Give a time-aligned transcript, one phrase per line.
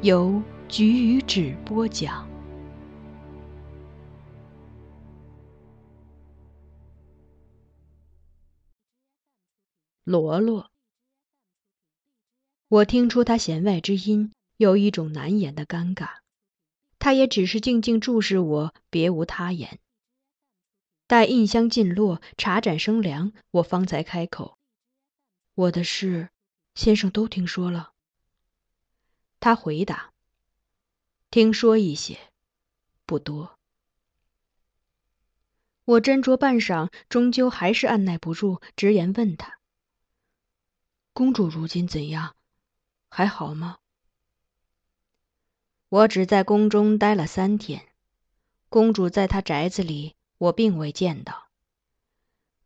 [0.00, 2.28] 由菊与纸播讲。
[10.04, 10.70] 罗罗，
[12.68, 16.18] 我听出他弦外之音，有一种难言的尴尬。
[17.00, 19.80] 他也只是静静注视我，别无他言。
[21.08, 24.58] 待印香尽落，茶盏生凉，我方才开口
[25.56, 26.28] ：“我的事，
[26.76, 27.94] 先生都听说了。”
[29.40, 30.12] 他回答
[31.30, 32.18] ：“听说一些，
[33.06, 33.58] 不多。”
[35.84, 39.58] 我斟酌半晌，终究还是按耐不住，直言问他
[41.14, 42.36] ：“公主如今怎样？
[43.08, 43.78] 还好吗？”
[45.88, 47.88] 我只在宫中待了三天，
[48.68, 51.48] 公主在她宅子里，我并未见到。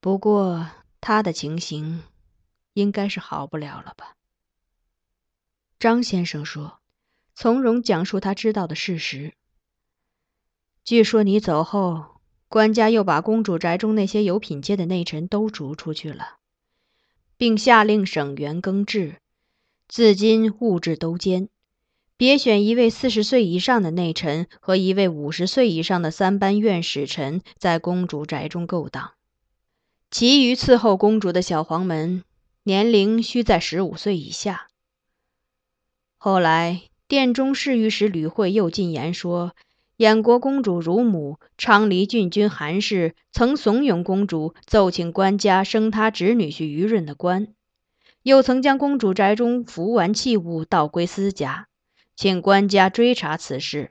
[0.00, 0.68] 不过
[1.00, 2.02] 她的情形，
[2.72, 4.16] 应该是好不了了吧。
[5.82, 6.78] 张先生说
[7.34, 9.32] ：“从容讲述他知道的事实。
[10.84, 16.36] 据说你走后，官家又把公主宅中那些有品阶的内臣都逐出去了，
[17.36, 19.16] 并下令省员更制，
[19.88, 21.48] 自今物质都监，
[22.16, 29.14] 别选一位四十岁以上的内臣和一位五十岁以上的三班院使臣在公主宅中勾当，
[30.12, 32.22] 其余伺候公主的小黄门
[32.62, 34.68] 年龄需在十五岁以下。”
[36.24, 39.56] 后来，殿中侍御史吕惠又进言说，
[39.96, 47.48] 燕国公主乳母昌黎郡君韩氏曾怂恿公主奏请官家升她侄女婿于润的官，
[48.22, 51.66] 又曾将公主宅中服玩器物倒归私家，
[52.14, 53.90] 请官家追查此事。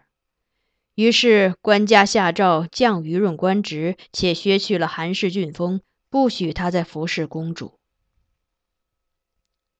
[0.95, 7.77] 于是，官家下诏降于润官职，且削去了韩氏郡封，不许他再服侍公主。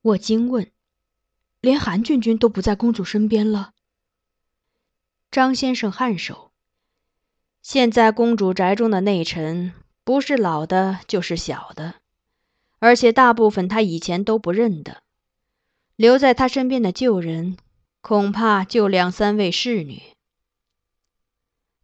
[0.02, 0.70] 我惊问。
[1.62, 3.74] 连韩郡君都不在公主身边了。
[5.30, 6.52] 张先生颔首。
[7.62, 9.74] 现在公主宅中的内臣，
[10.04, 11.96] 不是老的，就是小的，
[12.80, 15.04] 而且大部分他以前都不认得。
[15.96, 17.56] 留在他身边的旧人，
[18.02, 20.02] 恐怕就两三位侍女。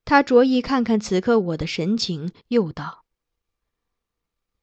[0.03, 3.03] 他着意看看此刻我的神情，又道：“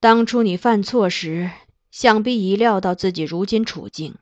[0.01, 1.53] 当初你犯错时，
[1.93, 4.17] 想必已料到自己如今处境。”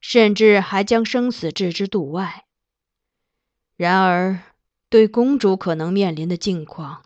[0.00, 2.46] 甚至还将生死置之度外。
[3.76, 4.42] 然而，
[4.88, 7.04] 对公主可能面临的境况，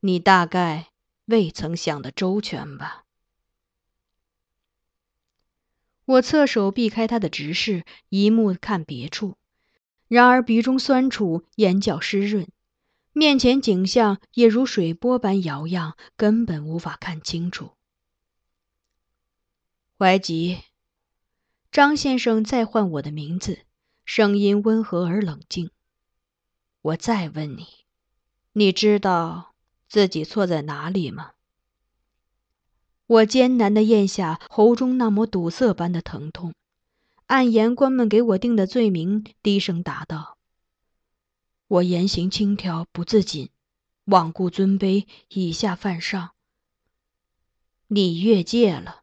[0.00, 0.88] 你大概
[1.26, 3.04] 未曾想得周全吧？
[6.04, 9.36] 我侧手避开他的直视，一目看别处。
[10.08, 12.48] 然而鼻中酸楚，眼角湿润，
[13.12, 17.72] 面前景象也如水波般摇漾，根本无法看清楚。
[19.98, 20.62] 怀吉。
[21.70, 23.66] 张先生再唤我的名字，
[24.04, 25.70] 声音温和而冷静。
[26.80, 27.66] 我再问你，
[28.52, 29.54] 你知道
[29.86, 31.32] 自己错在哪里吗？
[33.06, 36.54] 我艰难地咽下喉中那抹堵塞般的疼痛，
[37.26, 40.38] 按言官们给我定的罪名，低声答道
[41.68, 43.50] ：“我言行轻佻，不自禁，
[44.06, 46.30] 罔顾尊卑，以下犯上。
[47.88, 49.02] 你越界了。”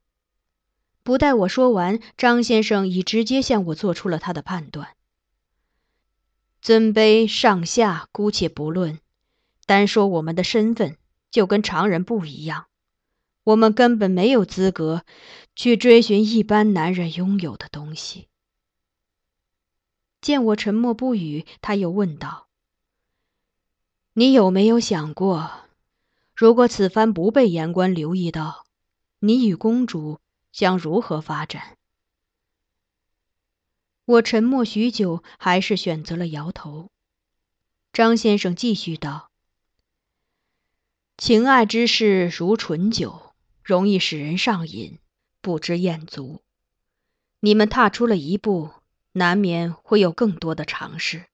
[1.06, 4.96] 不待我说完，张先生已直接向我做出了他的判断。
[6.63, 9.00] 尊卑上下姑且不论，
[9.68, 10.98] 单说我们的身份，
[11.30, 12.66] 就跟常人不一样。
[13.44, 15.06] 我们根本没有资格
[15.56, 18.28] 去追寻一般男人拥有的东西。
[20.22, 22.48] 见我沉默不语，他又问道
[24.13, 25.51] ：“你有没有想过，
[26.34, 28.66] 如果此番不被言官留意到，
[29.19, 30.18] 你与公主
[30.56, 31.78] 将如何发展？”
[34.06, 36.90] 我沉默许久，还是选择了摇头。
[37.92, 39.30] 张先生继续道
[41.18, 43.22] ：“情爱之事如醇酒。”
[43.66, 45.00] 容易使人上瘾，
[45.42, 46.44] 不知厌足。
[47.40, 48.69] 你们踏出了一步，
[49.13, 51.25] 难免会有更多的尝试。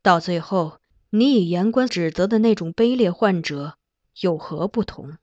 [0.00, 0.80] 到最后，
[1.10, 3.76] 你与言官指责的那种卑劣患者
[4.20, 5.18] 有何不同？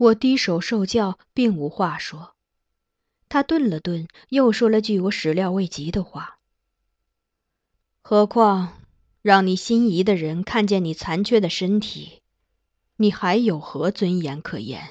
[0.00, 2.34] 我低首受教，并无话说。
[3.28, 6.38] 他顿了顿，又说了句我始料未及的话
[8.00, 8.80] ：“何况，
[9.20, 12.22] 让你心仪的人看见你残缺的身体。”
[12.96, 14.88] 你还有何尊严可言？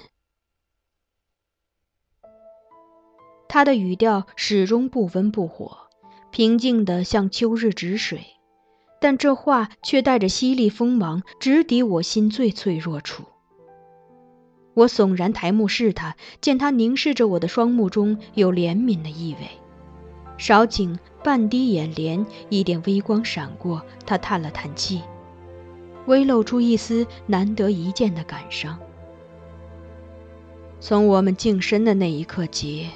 [3.48, 5.88] 他的语调始终不温不火，
[6.30, 8.36] 平静的像秋日止水，
[9.02, 13.26] 但这话却带着犀利锋芒，直抵我心最脆弱处。
[14.80, 19.50] 我悚然抬目视他，见他凝视着我的双目中有怜悯的意味，
[20.38, 25.02] 少顷半滴眼帘，一点微光闪过，他叹了叹气。
[26.06, 28.80] 微露出一丝难得一见的感伤。
[30.80, 32.88] 从我们净身的那一刻起，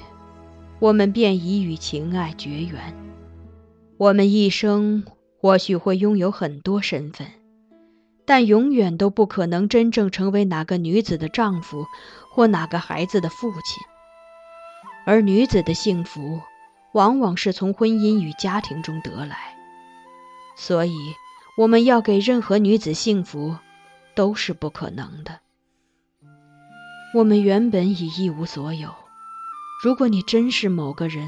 [0.79, 2.79] 我们便已与情爱绝缘。
[3.97, 5.03] 我们一生
[5.37, 7.27] 或许会拥有很多身份，
[8.25, 11.85] 但永远都不可能真正成为哪个女子的丈夫，
[12.31, 13.83] 或哪个孩子的父亲。
[15.05, 16.41] 而女子的幸福，
[16.93, 19.55] 往往是从婚姻与家庭中得来，
[20.55, 20.95] 所以。
[21.55, 23.55] 我们要给任何女子幸福，
[24.15, 25.39] 都是不可能的。
[27.13, 28.89] 我们原本已一无所有。
[29.83, 31.27] 如果你真是某个人，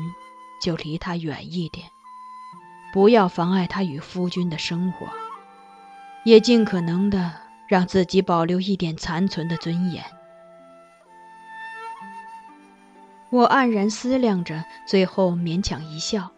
[0.64, 1.86] 就离他远一点，
[2.92, 5.06] 不要妨碍他与夫君的生活，
[6.26, 7.32] 也尽可能的
[7.68, 10.04] 让自己保留一点残存的尊严。
[13.30, 16.32] 我黯然思量着，最后勉强一笑：“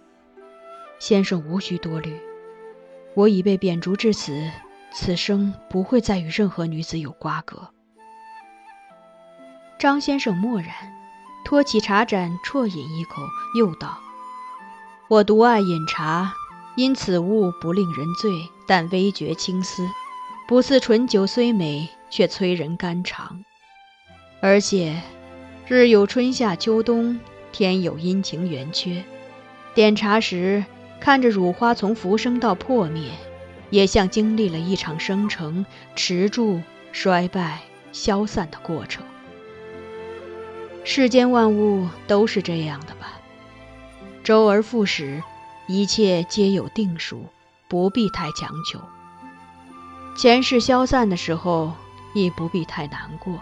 [1.00, 2.20] 先生无需多虑。”
[3.16, 4.52] 我已被贬逐至此，
[4.92, 7.70] 此生不会再与任何女子有瓜葛。
[9.80, 10.70] 张先生默然，
[11.46, 13.22] 托起茶盏啜饮一口，
[13.56, 13.98] 又道
[15.08, 16.34] ：“我独爱饮茶，
[16.76, 19.88] 因此物不令人醉，但微觉清思，
[20.48, 23.44] 不似醇酒虽美，却催人肝肠。
[24.42, 25.02] 而且，
[25.68, 27.20] 日有春夏秋冬，
[27.52, 29.04] 天有阴晴圆缺，
[29.74, 30.66] 点茶时。”
[31.00, 33.12] 看着乳花从浮生到破灭，
[33.70, 35.64] 也像经历了一场生成、
[35.96, 36.60] 持住、
[36.92, 37.60] 衰败、
[37.92, 39.06] 消散的过程。
[40.84, 43.20] 世间万物都是这样的吧？
[44.24, 45.22] 周而复始，
[45.68, 47.28] 一切皆有定数，
[47.68, 48.82] 不必太强求。
[50.18, 51.74] 前世消散的时候，
[52.14, 53.40] 亦不必太难过。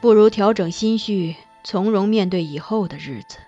[0.00, 3.38] 不如调整心绪，从容面对以后的日子。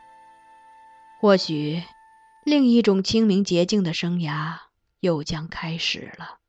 [1.21, 1.83] 或许。
[2.47, 4.59] 另一种清明洁净的生涯
[5.01, 6.41] 又将开始了。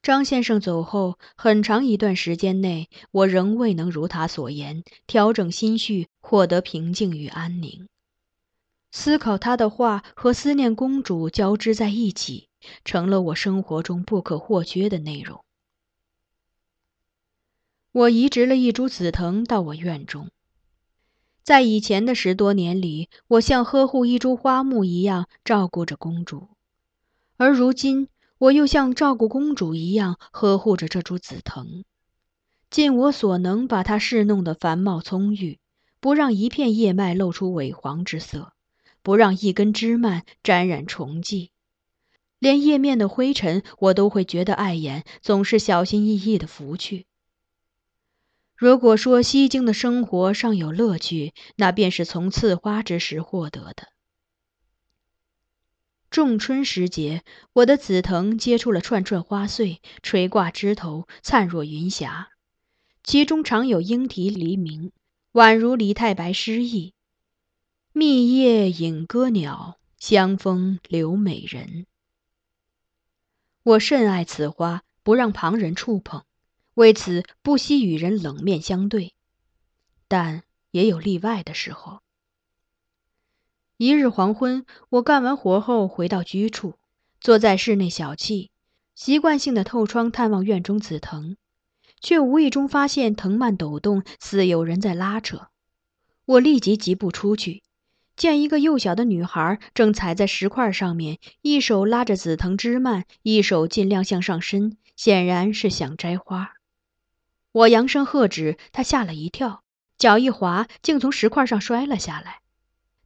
[0.00, 7.86] 张先生走后，很长一段时间内，我仍未能如他所言调整心绪，获得平静与安宁。
[8.98, 12.48] 思考他的话和思念公主交织在一起，
[12.82, 15.44] 成了我生活中不可或缺的内容。
[17.92, 20.30] 我移植了一株紫藤到我院中。
[21.42, 26.48] 在以前的十多年里，我像呵护一株花木一样照顾着公主，
[27.36, 31.84] 而如今，我又像照顾公主一样呵护着这株紫藤，
[32.70, 35.58] 尽我所能把它侍弄得繁茂葱郁，
[36.00, 38.54] 不让一片叶脉露出萎黄之色，
[39.06, 41.52] 不让一根枝蔓沾染虫迹，
[42.40, 47.06] 连叶面的灰尘我都会觉得碍眼，总是小心翼翼地拂去。
[48.56, 53.86] 如果说西京的生活尚有乐趣，那便是从刺花之时获得的。
[56.10, 57.22] 仲春时节，
[57.52, 62.30] 我的紫藤结出了串串花穗，垂挂枝头，灿若云霞。
[63.04, 64.90] 其中常有莺啼黎明，
[65.32, 66.92] 宛如李太白诗意
[67.98, 71.86] ：“密叶引歌鸟，香风留美人。”
[73.64, 76.22] 我甚爱此花，不让旁人触碰，
[76.74, 79.14] 为此不惜与人冷面相对。
[80.08, 82.00] 但也有例外的时候。
[83.78, 86.74] 一日黄昏，我干完活后回到居处，
[87.18, 88.50] 坐在室内小憩，
[88.94, 91.38] 习惯性的透窗探望院中紫藤，
[92.02, 95.48] 却无意中发现藤蔓抖动，似有人在拉扯。
[96.26, 97.62] 我立即疾步出去，
[98.16, 106.54] 见一个幼小的女孩正踩在石块上面，一手拉着紫藤枝蔓，一手尽量向上伸，显然是想摘花。
[107.52, 109.62] 我扬声喝止，她吓了一跳，
[109.98, 112.40] 脚一滑，竟从石块上摔了下来。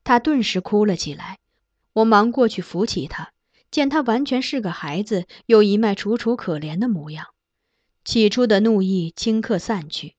[0.03, 1.39] 他顿时哭了起来，
[1.93, 3.33] 我忙过去扶起他，
[3.71, 7.27] 见他完全是个孩子，又一脉楚楚可怜的模样，
[8.05, 10.15] 起初的怒意顷刻散去，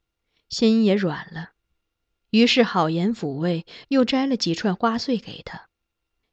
[0.50, 1.50] 心也软了。
[2.31, 5.67] 于是好言抚慰，又摘了几串花穗给他。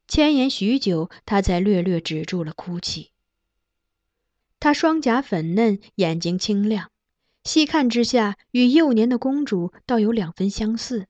[0.07, 3.11] 牵言许久，他才略略止住了哭泣。
[4.59, 6.91] 他双颊粉嫩，眼睛清亮，
[7.45, 11.07] 细看之下，与幼年的公主倒有两分相似。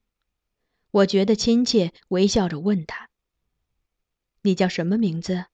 [0.91, 3.09] 我觉得亲切，微笑着问他
[4.43, 5.45] ：“你叫什么名字？”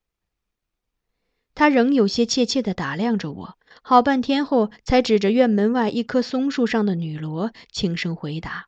[1.53, 8.67] 他仍有些怯怯地打量着我，好半天后，才指着院门外一棵松树上的女萝，轻声回答：“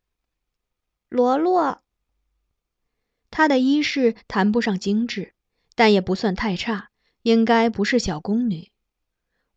[1.10, 1.82] 罗罗。”
[3.30, 5.34] 她的衣饰谈不上精致，
[5.76, 6.90] 但也不算太差，
[7.22, 8.72] 应该不是小宫女。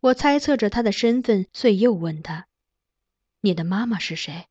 [0.01, 2.47] 我猜测着她的身份，遂又问她
[3.43, 4.47] ：“你的妈妈是谁？”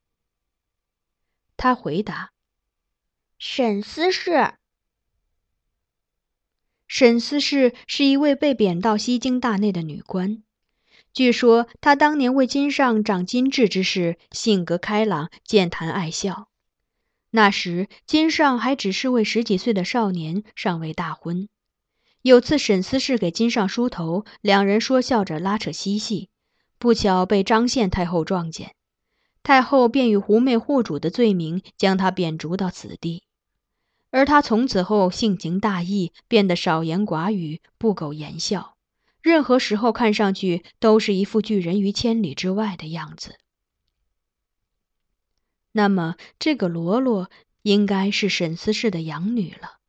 [1.58, 2.32] 她回答。
[3.38, 4.54] 沈思氏，
[6.88, 10.44] 沈思氏是一位被贬到西京大内的女官。
[11.14, 16.49] 据说她当年为金上长金质之事，性格开朗，健谈爱笑。
[17.32, 21.48] 那时金上还只是位十几岁的少年，尚未大婚。
[22.22, 26.30] 有次沈思氏给金上梳头，两人说笑着拉扯嬉戏，
[26.78, 28.76] 不巧被张宪太后撞见，
[29.44, 33.24] 太后便以狐媚惑主的罪名将他贬逐到此地。
[34.12, 38.76] 而他从此后性情大异，变得少言寡语，不苟言笑，
[39.22, 43.36] 任何时候看上去都是一副拒人于千里之外的样子。
[45.72, 47.30] 那么，这个罗罗
[47.62, 49.80] 应该是沈思氏的养女了。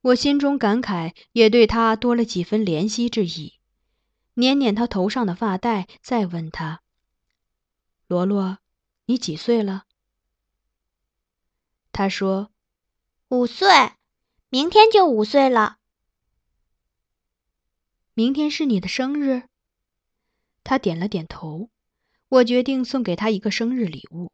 [0.00, 3.54] 我心中感慨，也对她多了几分怜惜之意，
[4.34, 6.82] 捻捻她头上的发带，再问她
[8.06, 8.58] ：“罗罗，
[9.06, 9.84] 你几岁了？”
[11.92, 12.50] 他说。
[13.28, 13.68] 五岁，
[14.50, 15.78] 明天就五岁了。
[18.14, 19.48] 明天是你的生日。
[20.62, 21.68] 他点了点头。
[22.28, 24.30] 我决定送给他一个生日礼物。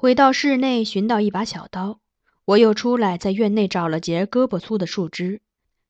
[0.00, 1.98] 回到室内，寻到一把小刀，
[2.44, 5.40] 我又出来，在院内找了截胳膊粗的树枝，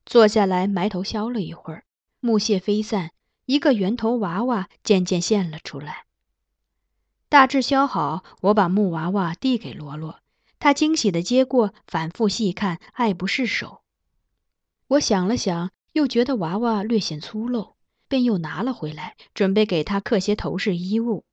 [0.07, 1.85] 坐下来埋头削了一会儿。
[2.21, 3.11] 木屑飞散，
[3.45, 6.07] 一个圆头娃娃渐渐现了出来。
[7.29, 10.21] 大致削好，我把木娃娃递给罗罗。
[10.59, 13.83] 他惊喜地接过，反复细看，爱不释手。
[14.87, 17.75] 我想了想，又觉得娃娃略显粗陋，
[18.09, 21.27] 便又拿了回来，准备给他刻些头饰衣物。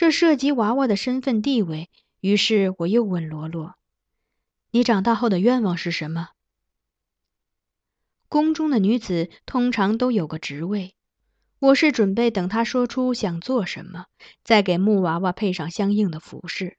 [0.00, 1.90] 这涉及娃娃的身份地位，
[2.20, 3.74] 于是我又问罗罗
[4.72, 6.30] ：“你长大后的愿望是什么？”
[8.30, 10.94] 宫中的女子通常都有个职位，
[11.58, 14.06] 我是准备等她说出想做什么，
[14.42, 16.78] 再给木娃娃配上相应的服饰。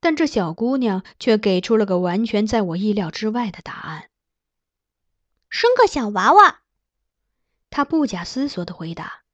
[0.00, 4.08] 但这小姑娘却给出了个完全在我意料之外的答案
[5.50, 6.62] ：“生个小娃娃。”
[7.68, 9.24] 她不假思索的回答。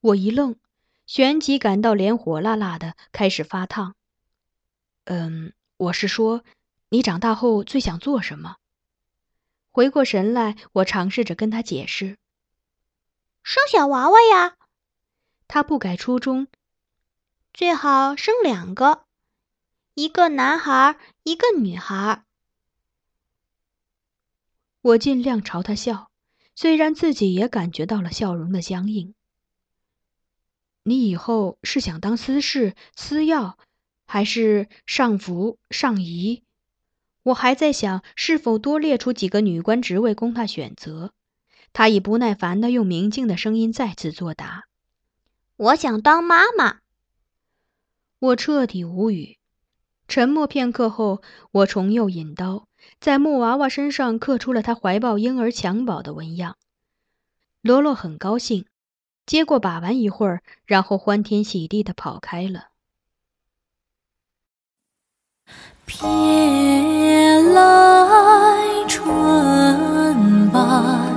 [0.00, 0.56] 我一愣，
[1.08, 3.96] 旋即感到脸火辣辣的，开始发烫。
[5.06, 6.44] “嗯，我是说，
[6.90, 8.56] 你长大后最想做什么？”
[9.72, 12.18] 回过神来，我尝试着跟他解释
[13.42, 14.58] ：“生小娃娃呀。”
[15.48, 16.46] 他不改初衷
[17.54, 19.06] ：“最好生两个。”
[19.96, 22.22] 一个男孩，一个女孩。
[24.82, 26.10] 我尽量朝他笑，
[26.54, 29.14] 虽然自己也感觉到了笑容的僵硬。
[30.88, 33.58] 你以后是想当司事、司要，
[34.06, 36.42] 还是上服、上仪？
[37.24, 41.12] 我还在想是否多列出几个女官职位供他选择。
[41.74, 44.64] 他已不耐烦的用明净的声音再次作答
[45.56, 46.78] ：“我想当妈妈。”
[48.18, 49.36] 我彻底无语。
[50.08, 52.66] 沉默片刻后，我重又引刀，
[52.98, 56.56] 在木娃娃身上刻出了他怀抱婴儿襁褓的纹样。
[57.60, 58.64] 罗罗很高兴，
[59.28, 62.68] 接过把玩一会儿，然后欢天喜地的跑开了。
[65.84, 65.98] 别
[67.52, 71.14] 来春半，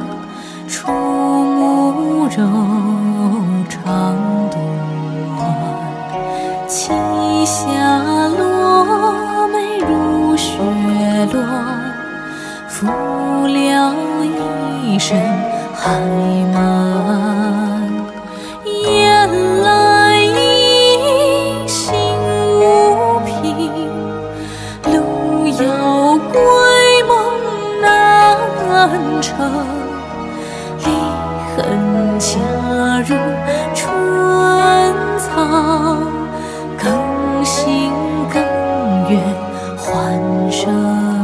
[0.67, 2.35] 出暮柔
[3.69, 4.59] 肠断。
[6.67, 6.91] 旗
[7.45, 10.51] 下落梅如雪
[11.31, 11.95] 乱，
[12.67, 12.87] 拂
[13.47, 13.95] 了
[14.85, 15.17] 一身
[15.73, 15.97] 海
[16.53, 16.90] 满。
[36.77, 37.91] 更新
[38.31, 38.41] 更
[39.09, 39.19] 愿
[39.77, 41.21] 还生。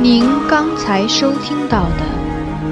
[0.00, 2.07] 您刚才收听到的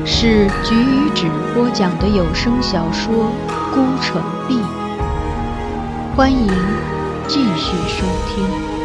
[0.09, 3.33] 是菊与纸播讲的有声小说
[3.75, 4.55] 《孤城闭》。
[6.15, 6.47] 欢迎
[7.27, 8.76] 继续收听。